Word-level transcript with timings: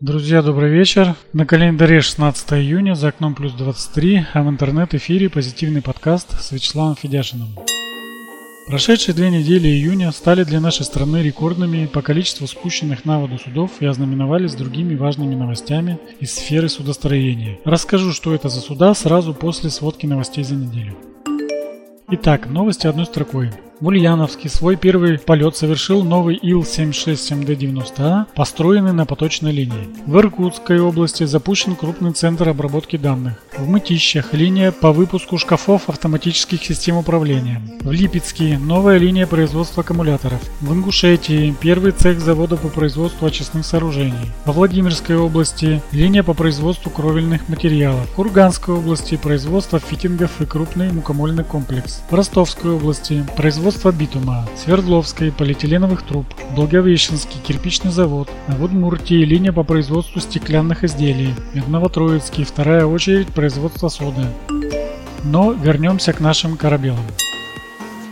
Друзья, 0.00 0.42
добрый 0.42 0.70
вечер. 0.70 1.14
На 1.32 1.46
календаре 1.46 2.02
16 2.02 2.52
июня, 2.52 2.94
за 2.94 3.08
окном 3.08 3.34
плюс 3.34 3.52
23, 3.54 4.26
а 4.34 4.42
в 4.42 4.48
интернет-эфире 4.50 5.30
позитивный 5.30 5.80
подкаст 5.80 6.38
с 6.38 6.52
Вячеславом 6.52 6.96
Федяшиным. 6.96 7.48
Прошедшие 8.66 9.14
две 9.14 9.30
недели 9.30 9.68
июня 9.68 10.12
стали 10.12 10.44
для 10.44 10.60
нашей 10.60 10.84
страны 10.84 11.22
рекордными 11.22 11.86
по 11.86 12.02
количеству 12.02 12.46
спущенных 12.46 13.06
на 13.06 13.20
воду 13.20 13.38
судов 13.38 13.70
и 13.80 13.86
ознаменовались 13.86 14.54
другими 14.54 14.94
важными 14.94 15.34
новостями 15.34 15.98
из 16.20 16.34
сферы 16.34 16.68
судостроения. 16.68 17.58
Расскажу, 17.64 18.12
что 18.12 18.34
это 18.34 18.50
за 18.50 18.60
суда 18.60 18.92
сразу 18.92 19.32
после 19.32 19.70
сводки 19.70 20.04
новостей 20.04 20.44
за 20.44 20.56
неделю. 20.56 20.94
Итак, 22.10 22.50
новости 22.50 22.86
одной 22.86 23.06
строкой. 23.06 23.50
В 23.78 23.88
Ульяновске 23.88 24.48
свой 24.48 24.76
первый 24.76 25.18
полет 25.18 25.54
совершил 25.54 26.02
новый 26.02 26.38
Ил-767Д-90А, 26.40 28.24
построенный 28.34 28.94
на 28.94 29.04
поточной 29.04 29.52
линии. 29.52 29.90
В 30.06 30.18
Иркутской 30.18 30.80
области 30.80 31.24
запущен 31.24 31.76
крупный 31.76 32.12
центр 32.12 32.48
обработки 32.48 32.96
данных. 32.96 33.34
В 33.58 33.68
Мытищах 33.68 34.32
линия 34.32 34.72
по 34.72 34.92
выпуску 34.92 35.36
шкафов 35.36 35.90
автоматических 35.90 36.64
систем 36.64 36.96
управления. 36.96 37.60
В 37.82 37.92
Липецке 37.92 38.58
новая 38.58 38.96
линия 38.96 39.26
производства 39.26 39.82
аккумуляторов. 39.82 40.40
В 40.62 40.72
Ингушетии 40.72 41.54
первый 41.60 41.92
цех 41.92 42.20
завода 42.20 42.56
по 42.56 42.68
производству 42.68 43.26
очистных 43.26 43.66
сооружений. 43.66 44.32
Во 44.46 44.54
Владимирской 44.54 45.18
области 45.18 45.82
линия 45.92 46.22
по 46.22 46.32
производству 46.32 46.88
кровельных 46.88 47.46
материалов. 47.50 48.08
В 48.08 48.14
Курганской 48.14 48.74
области 48.74 49.18
производство 49.18 49.78
фитингов 49.78 50.40
и 50.40 50.46
крупный 50.46 50.90
мукомольный 50.90 51.44
комплекс. 51.44 52.02
В 52.08 52.14
Ростовской 52.14 52.70
области 52.70 53.22
производство 53.36 53.65
производства 53.66 53.90
битума, 53.90 54.46
Свердловской 54.54 55.32
полиэтиленовых 55.32 56.02
труб, 56.02 56.24
Благовещенский 56.54 57.40
кирпичный 57.44 57.90
завод, 57.90 58.30
в 58.46 58.62
Удмуртии 58.62 59.24
линия 59.24 59.52
по 59.52 59.64
производству 59.64 60.20
стеклянных 60.20 60.84
изделий, 60.84 61.34
в 61.52 61.68
Новотроицке 61.68 62.44
вторая 62.44 62.86
очередь 62.86 63.26
производства 63.26 63.88
соды. 63.88 64.24
Но 65.24 65.50
вернемся 65.50 66.12
к 66.12 66.20
нашим 66.20 66.56
корабелам. 66.56 67.04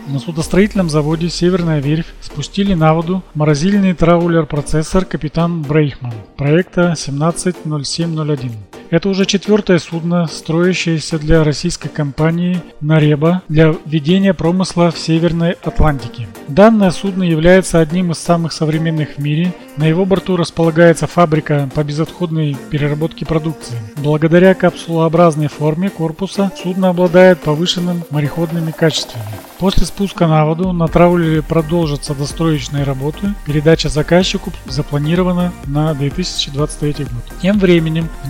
На 0.09 0.19
судостроительном 0.19 0.91
заводе 0.91 1.31
«Северная 1.31 1.81
верфь» 1.81 2.13
спустили 2.21 2.75
на 2.75 2.93
воду 2.93 3.23
морозильный 3.35 3.95
траулер-процессор 3.95 5.05
«Капитан 5.05 5.63
Брейхман» 5.63 6.15
проекта 6.37 6.95
170701. 6.95 8.51
Это 8.95 9.09
уже 9.09 9.27
четвертое 9.27 9.81
судно, 9.81 10.29
строящееся 10.29 11.19
для 11.19 11.43
российской 11.43 11.89
компании 11.89 12.63
«Нареба» 12.81 13.43
для 13.49 13.75
ведения 13.87 14.35
промысла 14.35 14.93
в 14.93 14.99
Северной 15.01 15.57
Атлантике. 15.65 16.29
Данное 16.47 16.93
судно 16.93 17.25
является 17.25 17.81
одним 17.81 18.13
из 18.13 18.19
самых 18.19 18.53
современных 18.53 19.17
в 19.17 19.19
мире. 19.19 19.53
На 19.77 19.89
его 19.89 20.05
борту 20.05 20.37
располагается 20.37 21.09
фабрика 21.09 21.69
по 21.75 21.83
безотходной 21.83 22.57
переработке 22.71 23.27
продукции. 23.27 23.75
Благодаря 23.97 24.55
капсулообразной 24.55 25.49
форме 25.49 25.91
корпуса 25.91 26.53
судно 26.63 26.91
обладает 26.91 27.41
повышенным 27.41 28.05
мореходными 28.11 28.71
качествами. 28.71 29.25
После 29.59 29.87
спуска 29.87 30.27
на 30.29 30.45
воду 30.45 30.73
на 30.73 30.87
траулере 30.87 31.43
продолжатся 31.43 32.15
достроечные 32.15 32.85
работы. 32.85 33.35
Передача 33.47 33.89
заказчику 33.89 34.53
запланирована 34.67 35.53
на 35.67 35.95
2023 35.95 37.05
год. 37.05 37.41
Тем 37.41 37.59
временем 37.59 38.09
в 38.25 38.29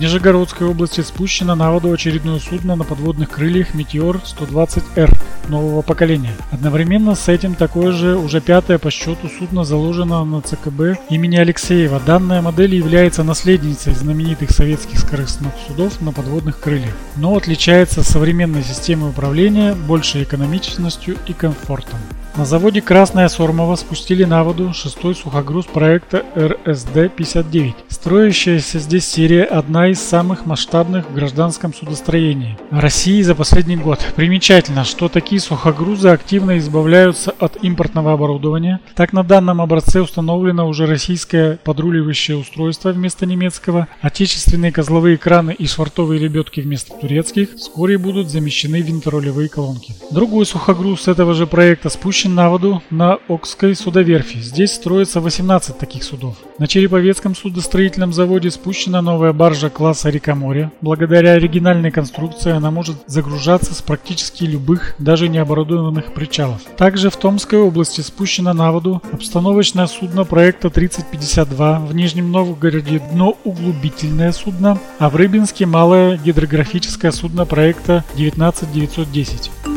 Нижегородской 0.55 0.67
области 0.67 1.01
спущено 1.01 1.55
на 1.55 1.71
воду 1.71 1.91
очередное 1.91 2.39
судно 2.39 2.75
на 2.75 2.85
подводных 2.85 3.29
крыльях 3.29 3.73
Метеор 3.73 4.21
120Р 4.23 5.11
нового 5.49 5.81
поколения. 5.81 6.33
Одновременно 6.51 7.15
с 7.15 7.27
этим 7.27 7.55
такое 7.55 7.91
же 7.91 8.15
уже 8.15 8.39
пятое 8.39 8.77
по 8.77 8.89
счету 8.89 9.27
судно 9.27 9.65
заложено 9.65 10.23
на 10.23 10.41
ЦКБ 10.41 10.97
имени 11.09 11.35
Алексеева. 11.35 11.99
Данная 12.05 12.41
модель 12.41 12.75
является 12.75 13.23
наследницей 13.23 13.93
знаменитых 13.93 14.51
советских 14.51 14.99
скоростных 14.99 15.51
судов 15.67 15.99
на 16.01 16.13
подводных 16.13 16.59
крыльях, 16.59 16.93
но 17.17 17.35
отличается 17.35 18.01
современной 18.01 18.63
системой 18.63 19.09
управления, 19.09 19.73
большей 19.73 20.23
экономичностью 20.23 21.17
и 21.27 21.33
комфортом. 21.33 21.99
На 22.37 22.43
заводе 22.43 22.81
Красная 22.81 23.29
Сормова 23.29 23.77
спустили 23.77 24.25
на 24.25 24.43
воду 24.43 24.73
шестой 24.73 25.15
сухогруз 25.15 25.67
проекта 25.67 26.25
РСД-59. 26.35 27.73
Строящаяся 27.87 28.77
здесь 28.79 29.07
серия 29.07 29.45
одна 29.45 29.87
из 29.87 30.01
самых 30.01 30.45
масштабных 30.45 31.09
в 31.09 31.13
гражданском 31.13 31.73
судостроении 31.73 32.57
России 32.71 33.21
за 33.21 33.35
последний 33.35 33.77
год. 33.77 33.99
Примечательно, 34.17 34.83
что 34.83 35.07
такие 35.07 35.39
сухогрузы 35.39 36.09
активно 36.09 36.57
избавляются 36.57 37.33
от 37.39 37.63
импортного 37.63 38.11
оборудования. 38.11 38.81
Так 38.95 39.13
на 39.13 39.23
данном 39.23 39.61
образце 39.61 40.01
установлено 40.01 40.67
уже 40.67 40.87
российское 40.87 41.57
подруливающее 41.63 42.35
устройство 42.35 42.89
вместо 42.89 43.25
немецкого, 43.25 43.87
отечественные 44.01 44.73
козловые 44.73 45.17
краны 45.17 45.55
и 45.57 45.65
швартовые 45.67 46.19
лебедки 46.19 46.59
вместо 46.59 46.93
турецких 46.99 47.55
вскоре 47.55 47.97
будут 47.97 48.29
замещены 48.29 48.81
винторолевые 48.81 49.47
колонки. 49.47 49.95
Другой 50.11 50.45
сухогруз 50.45 51.07
этого 51.07 51.33
же 51.33 51.47
проекта 51.47 51.87
спущен 51.89 52.24
выпущен 52.25 52.35
на 52.35 52.49
воду 52.49 52.81
на 52.89 53.17
Окской 53.27 53.75
судоверфи. 53.75 54.39
Здесь 54.39 54.73
строится 54.73 55.21
18 55.21 55.77
таких 55.77 56.03
судов. 56.03 56.35
На 56.59 56.67
Череповецком 56.67 57.35
судостроительном 57.35 58.13
заводе 58.13 58.51
спущена 58.51 59.01
новая 59.01 59.33
баржа 59.33 59.69
класса 59.69 60.09
река-море. 60.09 60.71
Благодаря 60.81 61.33
оригинальной 61.33 61.91
конструкции 61.91 62.51
она 62.51 62.71
может 62.71 62.95
загружаться 63.07 63.73
с 63.73 63.81
практически 63.81 64.45
любых, 64.45 64.95
даже 64.99 65.27
необорудованных 65.27 66.13
причалов. 66.13 66.61
Также 66.77 67.09
в 67.09 67.17
Томской 67.17 67.59
области 67.59 68.01
спущено 68.01 68.53
на 68.53 68.71
воду 68.71 69.01
обстановочное 69.11 69.87
судно 69.87 70.23
проекта 70.23 70.69
3052, 70.69 71.79
в 71.79 71.95
Нижнем 71.95 72.31
Новгороде 72.31 73.01
дноуглубительное 73.11 74.31
судно, 74.31 74.79
а 74.99 75.09
в 75.09 75.15
Рыбинске 75.15 75.65
малое 75.65 76.17
гидрографическое 76.17 77.11
судно 77.11 77.45
проекта 77.45 78.03
19910. 78.15 79.74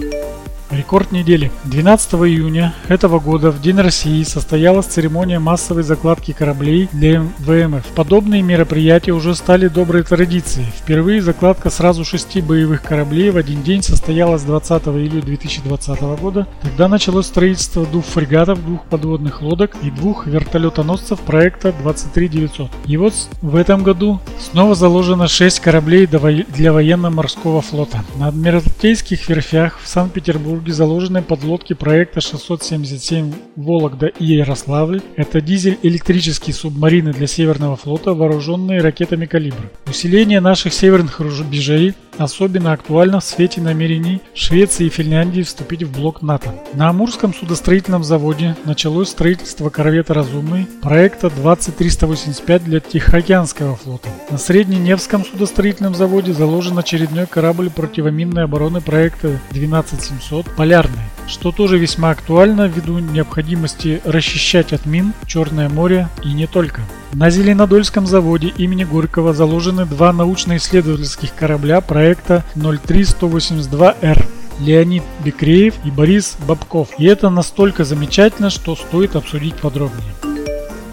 Рекорд 0.70 1.12
недели. 1.12 1.50
12 1.64 2.14
июня 2.14 2.74
этого 2.88 3.20
года 3.20 3.50
в 3.50 3.62
День 3.62 3.80
России 3.80 4.22
состоялась 4.22 4.84
церемония 4.84 5.38
массовой 5.38 5.82
закладки 5.82 6.32
кораблей 6.32 6.90
для 6.92 7.22
ВМФ. 7.38 7.86
Подобные 7.94 8.42
мероприятия 8.42 9.12
уже 9.12 9.34
стали 9.34 9.68
доброй 9.68 10.02
традицией. 10.02 10.66
Впервые 10.66 11.22
закладка 11.22 11.70
сразу 11.70 12.04
шести 12.04 12.42
боевых 12.42 12.82
кораблей 12.82 13.30
в 13.30 13.38
один 13.38 13.62
день 13.62 13.82
состоялась 13.82 14.42
20 14.42 14.88
июля 14.88 15.22
2020 15.22 16.00
года. 16.20 16.46
Тогда 16.60 16.88
началось 16.88 17.26
строительство 17.26 17.86
двух 17.86 18.04
фрегатов, 18.04 18.62
двух 18.62 18.84
подводных 18.84 19.40
лодок 19.40 19.74
и 19.82 19.90
двух 19.90 20.26
вертолетоносцев 20.26 21.18
проекта 21.20 21.72
23900. 21.72 22.70
И 22.84 22.96
вот 22.98 23.14
в 23.40 23.56
этом 23.56 23.84
году 23.84 24.20
снова 24.38 24.74
заложено 24.74 25.28
6 25.28 25.60
кораблей 25.60 26.06
для 26.06 26.72
военно-морского 26.74 27.62
флота. 27.62 28.04
На 28.16 28.28
Адмиралтейских 28.28 29.28
верфях 29.30 29.78
в 29.82 29.88
Санкт-Петербурге 29.88 30.57
Петербурге 30.58 30.72
заложены 30.72 31.22
подлодки 31.22 31.72
проекта 31.74 32.20
677 32.20 33.32
«Вологда» 33.54 34.06
и 34.06 34.24
«Ярославль». 34.24 35.00
Это 35.16 35.40
дизель-электрические 35.40 36.52
субмарины 36.52 37.12
для 37.12 37.28
Северного 37.28 37.76
флота, 37.76 38.12
вооруженные 38.12 38.80
ракетами 38.80 39.26
«Калибр». 39.26 39.70
Усиление 39.86 40.40
наших 40.40 40.72
северных 40.72 41.20
рубежей 41.20 41.94
особенно 42.18 42.72
актуально 42.72 43.20
в 43.20 43.24
свете 43.24 43.60
намерений 43.60 44.20
Швеции 44.34 44.86
и 44.86 44.90
Финляндии 44.90 45.42
вступить 45.42 45.82
в 45.82 45.92
блок 45.92 46.22
НАТО. 46.22 46.54
На 46.74 46.88
Амурском 46.90 47.32
судостроительном 47.32 48.04
заводе 48.04 48.56
началось 48.64 49.08
строительство 49.08 49.70
корвета 49.70 50.14
«Разумный» 50.14 50.66
проекта 50.82 51.30
20385 51.30 52.64
для 52.64 52.80
Тихоокеанского 52.80 53.76
флота. 53.76 54.08
На 54.30 54.38
Средненевском 54.38 55.24
судостроительном 55.24 55.94
заводе 55.94 56.32
заложен 56.32 56.78
очередной 56.78 57.26
корабль 57.26 57.70
противоминной 57.70 58.44
обороны 58.44 58.80
проекта 58.80 59.40
12700 59.52 60.46
«Полярный», 60.56 61.02
что 61.26 61.52
тоже 61.52 61.78
весьма 61.78 62.10
актуально 62.10 62.66
ввиду 62.66 62.98
необходимости 62.98 64.00
расчищать 64.04 64.72
от 64.72 64.86
мин 64.86 65.12
Черное 65.26 65.68
море 65.68 66.08
и 66.24 66.32
не 66.32 66.46
только. 66.46 66.82
На 67.14 67.30
Зеленодольском 67.30 68.06
заводе 68.06 68.48
имени 68.48 68.84
Горького 68.84 69.32
заложены 69.32 69.86
два 69.86 70.12
научно-исследовательских 70.12 71.34
корабля 71.34 71.80
проекта 71.80 72.44
03182Р. 72.54 74.26
Леонид 74.60 75.04
Бекреев 75.24 75.74
и 75.84 75.90
Борис 75.90 76.36
Бабков. 76.46 76.88
И 76.98 77.06
это 77.06 77.30
настолько 77.30 77.84
замечательно, 77.84 78.50
что 78.50 78.76
стоит 78.76 79.16
обсудить 79.16 79.54
подробнее. 79.54 80.12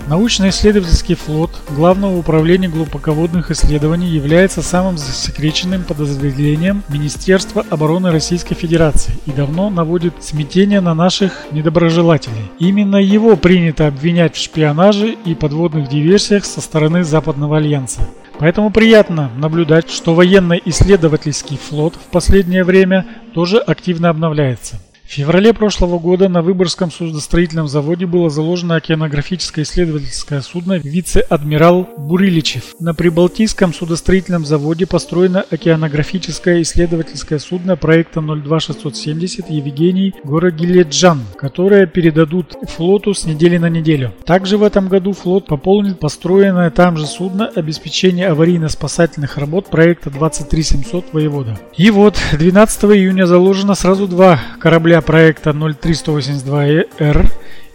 Научно-исследовательский 0.07 1.15
флот 1.15 1.49
Главного 1.71 2.15
управления 2.17 2.67
глубоководных 2.67 3.49
исследований 3.49 4.07
является 4.07 4.61
самым 4.61 4.99
засекреченным 4.99 5.83
подразделением 5.83 6.83
Министерства 6.89 7.65
обороны 7.71 8.11
Российской 8.11 8.53
Федерации 8.53 9.15
и 9.25 9.31
давно 9.31 9.71
наводит 9.71 10.23
смятение 10.23 10.79
на 10.79 10.93
наших 10.93 11.47
недоброжелателей. 11.51 12.51
Именно 12.59 12.97
его 12.97 13.35
принято 13.35 13.87
обвинять 13.87 14.35
в 14.35 14.43
шпионаже 14.43 15.15
и 15.25 15.33
подводных 15.33 15.89
диверсиях 15.89 16.45
со 16.45 16.61
стороны 16.61 17.03
Западного 17.03 17.57
Альянса. 17.57 18.01
Поэтому 18.37 18.69
приятно 18.69 19.31
наблюдать, 19.37 19.89
что 19.89 20.13
военно-исследовательский 20.13 21.57
флот 21.57 21.95
в 21.95 22.11
последнее 22.11 22.63
время 22.63 23.07
тоже 23.33 23.57
активно 23.57 24.09
обновляется. 24.09 24.79
В 25.05 25.11
феврале 25.15 25.53
прошлого 25.53 25.99
года 25.99 26.29
на 26.29 26.41
Выборгском 26.41 26.91
судостроительном 26.91 27.67
заводе 27.67 28.07
было 28.07 28.31
заложено 28.31 28.75
океанографическое 28.75 29.63
исследовательское 29.63 30.41
судно 30.41 30.79
«Вице-адмирал 30.79 31.87
Буриличев». 31.95 32.73
На 32.79 32.95
Прибалтийском 32.95 33.71
судостроительном 33.71 34.45
заводе 34.45 34.87
построено 34.87 35.45
океанографическое 35.49 36.63
исследовательское 36.63 37.37
судно 37.37 37.77
проекта 37.77 38.19
02670 38.19 39.47
«Евгений 39.51 40.15
Горогиледжан», 40.23 41.21
которое 41.37 41.85
передадут 41.85 42.55
флоту 42.67 43.13
с 43.13 43.25
недели 43.25 43.57
на 43.57 43.69
неделю. 43.69 44.11
Также 44.25 44.57
в 44.57 44.63
этом 44.63 44.89
году 44.89 45.13
флот 45.13 45.45
пополнит 45.45 45.99
построенное 45.99 46.71
там 46.71 46.97
же 46.97 47.05
судно 47.05 47.47
обеспечение 47.55 48.29
аварийно-спасательных 48.29 49.37
работ 49.37 49.69
проекта 49.69 50.09
23700 50.09 51.13
«Воевода». 51.13 51.59
И 51.77 51.91
вот 51.91 52.17
12 52.31 52.85
июня 52.85 53.27
заложено 53.27 53.75
сразу 53.75 54.07
два 54.07 54.39
корабля 54.59 54.94
проекта 55.01 55.51
03182R 55.53 57.25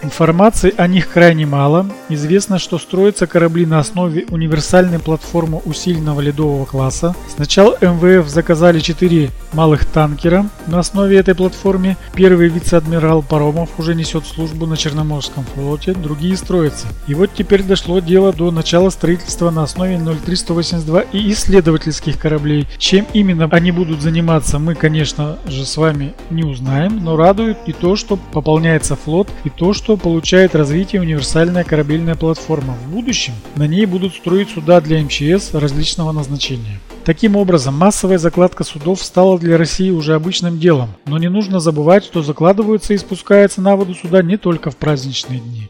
Информации 0.02 0.72
о 0.78 0.86
них 0.86 1.10
крайне 1.10 1.44
мало. 1.44 1.86
Известно, 2.08 2.58
что 2.58 2.78
строятся 2.78 3.26
корабли 3.26 3.66
на 3.66 3.80
основе 3.80 4.24
универсальной 4.30 4.98
платформы 4.98 5.58
усиленного 5.66 6.20
ледового 6.20 6.64
класса. 6.64 7.14
Сначала 7.28 7.76
МВФ 7.82 8.26
заказали 8.26 8.80
4 8.80 9.30
малых 9.52 9.84
танкера 9.84 10.48
на 10.66 10.78
основе 10.78 11.18
этой 11.18 11.34
платформы. 11.34 11.98
Первый 12.14 12.48
вице-адмирал 12.48 13.22
Паромов 13.22 13.78
уже 13.78 13.94
несет 13.94 14.26
службу 14.26 14.64
на 14.64 14.78
Черноморском 14.78 15.44
флоте, 15.54 15.92
другие 15.92 16.36
строятся. 16.36 16.86
И 17.06 17.14
вот 17.14 17.30
теперь 17.34 17.62
дошло 17.62 18.00
дело 18.00 18.32
до 18.32 18.50
начала 18.50 18.88
строительства 18.88 19.50
на 19.50 19.64
основе 19.64 19.98
0382 19.98 21.02
и 21.12 21.30
исследовательских 21.32 22.18
кораблей. 22.18 22.66
Чем 22.78 23.06
именно 23.12 23.48
они 23.50 23.70
будут 23.70 24.00
заниматься, 24.00 24.58
мы, 24.58 24.74
конечно 24.74 25.38
же, 25.46 25.66
с 25.66 25.76
вами 25.76 26.14
не 26.30 26.42
узнаем, 26.42 27.04
но 27.04 27.16
радует 27.16 27.58
и 27.66 27.72
то, 27.72 27.96
что 27.96 28.16
пополняется 28.16 28.96
флот, 28.96 29.28
и 29.44 29.50
то, 29.50 29.74
что 29.74 29.89
что 29.90 29.96
получает 29.96 30.54
развитие 30.54 31.02
универсальная 31.02 31.64
корабельная 31.64 32.14
платформа. 32.14 32.74
В 32.74 32.92
будущем 32.92 33.32
на 33.56 33.66
ней 33.66 33.86
будут 33.86 34.14
строить 34.14 34.48
суда 34.50 34.80
для 34.80 35.02
МЧС 35.02 35.52
различного 35.52 36.12
назначения. 36.12 36.78
Таким 37.04 37.34
образом, 37.34 37.76
массовая 37.76 38.18
закладка 38.18 38.62
судов 38.62 39.02
стала 39.02 39.36
для 39.36 39.58
России 39.58 39.90
уже 39.90 40.14
обычным 40.14 40.60
делом, 40.60 40.90
но 41.06 41.18
не 41.18 41.28
нужно 41.28 41.58
забывать, 41.58 42.04
что 42.04 42.22
закладываются 42.22 42.94
и 42.94 42.98
спускаются 42.98 43.60
на 43.62 43.74
воду 43.74 43.96
суда 43.96 44.22
не 44.22 44.36
только 44.36 44.70
в 44.70 44.76
праздничные 44.76 45.40
дни. 45.40 45.68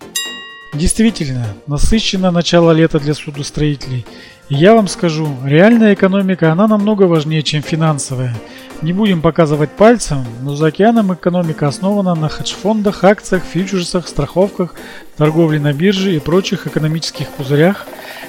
Действительно, 0.75 1.46
насыщено 1.67 2.31
начало 2.31 2.72
лета 2.72 3.00
для 3.00 3.14
судостроителей. 3.14 4.05
Я 4.50 4.75
вам 4.75 4.88
скажу, 4.88 5.29
реальная 5.44 5.94
экономика, 5.94 6.50
она 6.50 6.67
намного 6.67 7.05
важнее, 7.05 7.44
чем 7.44 7.62
финансовая. 7.62 8.35
Не 8.82 8.93
будем 8.93 9.23
показывать 9.23 9.70
пальцем, 9.70 10.25
но 10.43 10.56
за 10.56 10.67
океаном 10.67 11.14
экономика 11.14 11.69
основана 11.69 12.17
на 12.17 12.29
хедж-фондах, 12.29 13.05
акциях, 13.05 13.44
фьючерсах, 13.44 14.08
страховках, 14.08 14.75
торговле 15.17 15.61
на 15.61 15.73
бирже 15.73 16.17
и 16.17 16.19
прочих 16.19 16.67
экономических 16.67 17.29
пузырях, 17.29 17.87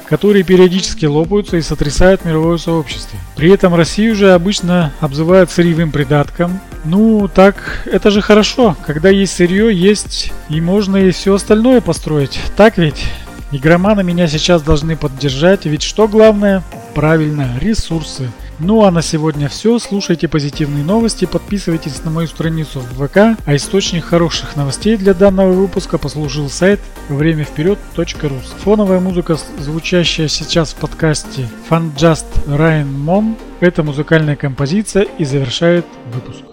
которые 0.07 0.43
периодически 0.43 1.07
лопаются 1.07 1.57
и 1.57 1.61
сотрясают 1.61 2.23
мировое 2.23 2.59
сообщество. 2.59 3.17
При 3.35 3.49
этом 3.49 3.73
Россию 3.73 4.13
же 4.13 4.33
обычно 4.33 4.91
обзывают 4.99 5.49
сырьевым 5.49 5.91
придатком. 5.91 6.59
Ну, 6.85 7.29
так, 7.33 7.87
это 7.91 8.11
же 8.11 8.21
хорошо, 8.21 8.77
когда 8.85 9.09
есть 9.09 9.33
сырье, 9.33 9.73
есть 9.73 10.31
и 10.49 10.61
можно 10.61 10.97
и 10.97 11.09
все 11.09 11.33
остальное 11.33 11.81
построить. 11.81 12.39
Так 12.55 12.77
ведь? 12.77 13.07
Игроманы 13.51 14.03
меня 14.03 14.27
сейчас 14.27 14.61
должны 14.61 14.95
поддержать, 14.95 15.65
ведь 15.65 15.81
что 15.81 16.07
главное? 16.07 16.63
Правильно, 16.93 17.57
ресурсы. 17.59 18.31
Ну 18.59 18.85
а 18.85 18.91
на 18.91 19.01
сегодня 19.01 19.49
все. 19.49 19.79
Слушайте 19.79 20.27
позитивные 20.27 20.83
новости, 20.83 21.25
подписывайтесь 21.25 22.03
на 22.03 22.11
мою 22.11 22.27
страницу 22.27 22.79
в 22.79 23.07
ВК, 23.07 23.37
а 23.45 23.55
источник 23.55 24.05
хороших 24.05 24.55
новостей 24.55 24.97
для 24.97 25.13
данного 25.13 25.51
выпуска 25.51 25.97
послужил 25.97 26.49
сайт 26.49 26.79
времявперед.ру. 27.09 28.35
Фоновая 28.63 28.99
музыка, 28.99 29.37
звучащая 29.57 30.27
сейчас 30.27 30.73
в 30.73 30.75
подкасте 30.75 31.49
Fun 31.69 31.93
Just 31.95 32.25
Ryan 32.45 32.93
Mon, 32.93 33.35
это 33.59 33.83
музыкальная 33.83 34.35
композиция 34.35 35.07
и 35.17 35.25
завершает 35.25 35.85
выпуск. 36.13 36.50